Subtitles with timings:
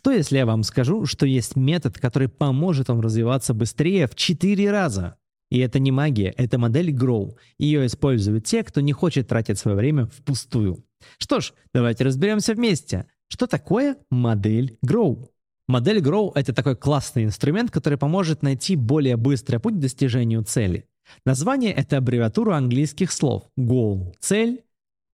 [0.00, 4.70] Что если я вам скажу, что есть метод, который поможет вам развиваться быстрее в 4
[4.70, 5.16] раза?
[5.50, 7.36] И это не магия, это модель Grow.
[7.58, 10.86] Ее используют те, кто не хочет тратить свое время впустую.
[11.18, 13.08] Что ж, давайте разберемся вместе.
[13.28, 15.28] Что такое модель Grow?
[15.68, 20.86] Модель Grow— это такой классный инструмент, который поможет найти более быстрый путь к достижению цели.
[21.26, 24.62] Название— это аббревиатура английских слов Goal— цель,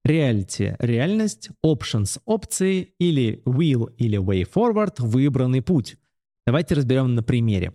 [0.07, 5.97] Reality– реальность, Options– опции или Will или Way Forward– выбранный путь.
[6.47, 7.73] Давайте разберем на примере.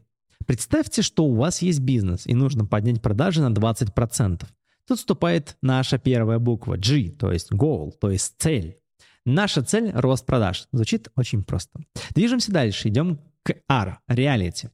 [0.47, 4.45] Представьте, что у вас есть бизнес и нужно поднять продажи на 20%.
[4.87, 8.77] Тут вступает наша первая буква G, то есть goal, то есть цель.
[9.25, 10.69] Наша цель– рост продаж.
[10.71, 11.81] Звучит очень просто.
[12.11, 14.69] Движемся дальше, идем к R– reality.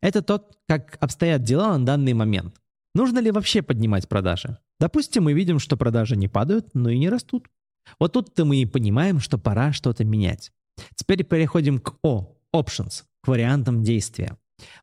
[0.00, 2.54] Это тот, как обстоят дела на данный момент.
[2.94, 4.58] Нужно ли вообще поднимать продажи?
[4.80, 7.48] Допустим, мы видим, что продажи не падают, но и не растут.
[7.98, 10.52] Вот тут-то мы и понимаем, что пора что-то менять.
[10.94, 14.38] Теперь переходим к O, options, к вариантам действия.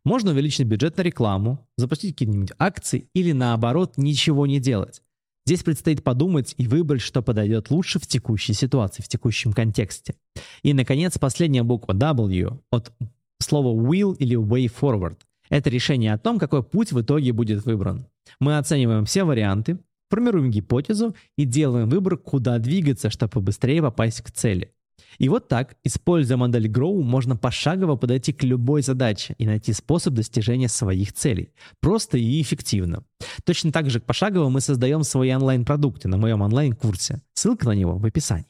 [0.06, 5.02] Можно увеличить бюджет на рекламу, запустить какие-нибудь акции или наоборот ничего не делать.
[5.45, 10.16] Здесь предстоит подумать и выбрать, что подойдет лучше в текущей ситуации, в текущем контексте.
[10.61, 12.92] И, наконец, последняя буква W от
[13.39, 15.17] слова will или way forward.
[15.50, 18.08] Это решение о том, какой путь в итоге будет выбран.
[18.39, 24.31] Мы оцениваем все варианты, формируем гипотезу и делаем выбор, куда двигаться, чтобы побыстрее попасть к
[24.31, 24.73] цели.
[25.19, 30.14] И вот так, используя модель Grow, можно пошагово подойти к любой задаче и найти способ
[30.14, 31.53] достижения своих целей.
[31.80, 33.03] Просто и эффективно.
[33.44, 37.21] Точно так же пошагово мы создаем свои онлайн-продукты на моем онлайн-курсе.
[37.33, 38.45] Ссылка на него в описании.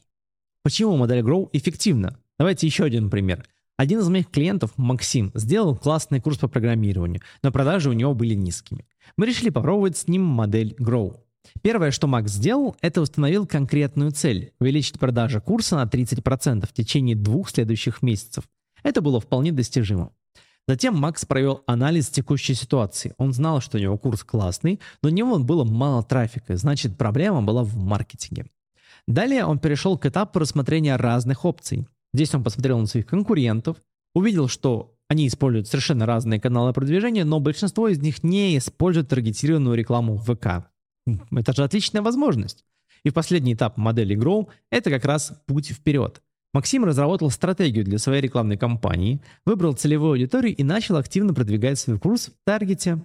[0.62, 2.18] Почему модель Grow эффективна?
[2.38, 3.46] Давайте еще один пример.
[3.78, 8.34] Один из моих клиентов, Максим, сделал классный курс по программированию, но продажи у него были
[8.34, 8.84] низкими.
[9.16, 11.20] Мы решили попробовать с ним модель Grow.
[11.62, 17.16] Первое, что Макс сделал, это установил конкретную цель– увеличить продажи курса на 30% в течение
[17.16, 18.44] двух следующих месяцев.
[18.82, 20.12] Это было вполне достижимо.
[20.68, 23.14] Затем Макс провел анализ текущей ситуации.
[23.16, 27.42] Он знал, что у него курс классный, но у него было мало трафика, значит проблема
[27.42, 28.46] была в маркетинге.
[29.06, 31.86] Далее он перешел к этапу рассмотрения разных опций.
[32.12, 33.78] Здесь он посмотрел на своих конкурентов,
[34.14, 39.74] увидел, что они используют совершенно разные каналы продвижения, но большинство из них не используют таргетированную
[39.74, 40.68] рекламу в ВК.
[41.30, 42.64] Это же отличная возможность.
[43.04, 46.20] И последний этап модели Grow– это как раз путь вперед.
[46.54, 51.98] Максим разработал стратегию для своей рекламной кампании, выбрал целевую аудиторию и начал активно продвигать свой
[51.98, 53.00] курс в таргете.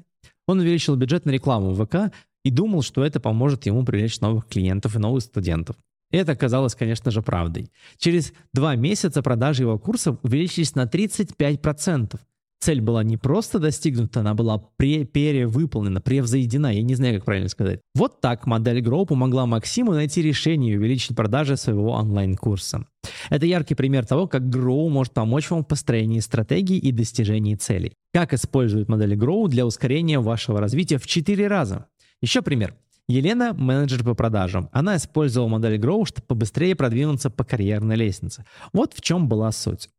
[0.48, 4.48] Он увеличил бюджет на рекламу в ВК и думал, что это поможет ему привлечь новых
[4.48, 5.76] клиентов и новых студентов.
[6.12, 7.72] Это оказалось, конечно же, правдой.
[7.98, 12.20] Через два месяца продажи его курсов увеличились на 35%,
[12.64, 17.50] цель была не просто достигнута, она была пре перевыполнена, превзойдена, я не знаю, как правильно
[17.50, 17.82] сказать.
[17.94, 22.86] Вот так модель Grow помогла Максиму найти решение и увеличить продажи своего онлайн-курса.
[23.30, 27.94] Это яркий пример того, как Grow может помочь вам в построении стратегии и достижении целей.
[28.14, 31.88] Как использует модель Grow для ускорения вашего развития в 4 раза.
[32.22, 32.76] Еще пример.
[33.10, 34.70] Елена– менеджер по продажам.
[34.72, 38.46] Она использовала модель Grow, чтобы побыстрее продвинуться по карьерной лестнице.
[38.72, 39.90] Вот в чем была суть.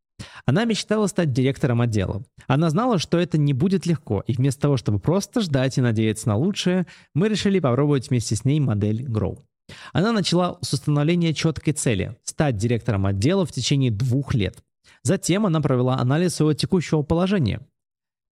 [0.46, 2.22] Она мечтала стать директором отдела.
[2.46, 6.28] Она знала, что это не будет легко, и вместо того, чтобы просто ждать и надеяться
[6.28, 9.38] на лучшее, мы решили попробовать вместе с ней модель Grow.
[9.92, 14.62] Она начала с установления четкой цели– стать директором отдела в течение двух лет.
[15.02, 17.60] Затем она провела анализ своего текущего положения.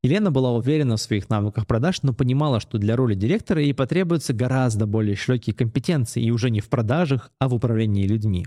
[0.02, 4.32] Елена была уверена в своих навыках продаж, но понимала, что для роли директора ей потребуются
[4.32, 8.46] гораздо более широкие компетенции, и уже не в продажах, а в управлении людьми.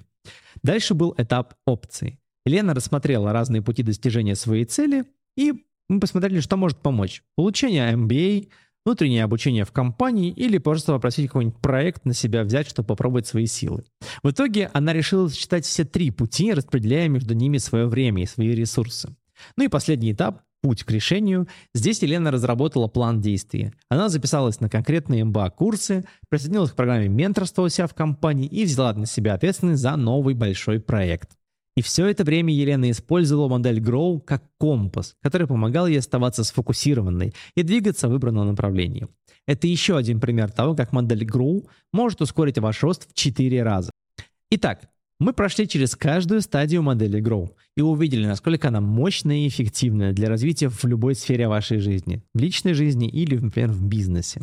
[0.63, 2.19] Дальше был этап опций.
[2.45, 7.23] Лена рассмотрела разные пути достижения своей цели, и мы посмотрели, что может помочь.
[7.35, 8.49] Получение MBA,
[8.85, 13.47] внутреннее обучение в компании или просто попросить какой-нибудь проект на себя взять, чтобы попробовать свои
[13.47, 13.83] силы.
[14.21, 18.51] В итоге она решила сочетать все три пути, распределяя между ними свое время и свои
[18.51, 19.15] ресурсы.
[19.57, 21.47] Ну и последний этап путь к решению.
[21.75, 23.73] Здесь Елена разработала план действий.
[23.89, 28.93] Она записалась на конкретные МБА-курсы, присоединилась к программе менторства у себя в компании и взяла
[28.93, 31.31] на себя ответственность за новый большой проект.
[31.75, 37.33] И все это время Елена использовала модель Grow как компас, который помогал ей оставаться сфокусированной
[37.55, 39.07] и двигаться в выбранном направлении.
[39.45, 43.91] Это еще один пример того, как модель Grow может ускорить ваш рост в 4 раза.
[44.51, 44.89] Итак,
[45.19, 50.29] мы прошли через каждую стадию модели Grow и увидели, насколько она мощная и эффективная для
[50.29, 54.41] развития в любой сфере вашей жизни, в личной жизни или, например, в бизнесе.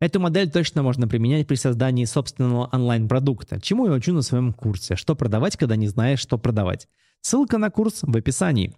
[0.00, 4.96] Эту модель точно можно применять при создании собственного онлайн-продукта, чему я учу на своем курсе,
[4.96, 6.88] что продавать, когда не знаешь, что продавать.
[7.20, 8.76] Ссылка на курс в описании.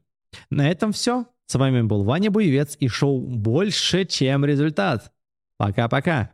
[0.50, 1.26] На этом все.
[1.46, 5.12] С вами был Ваня Буевец и шоу «Больше, чем результат».
[5.56, 6.32] Пока-пока.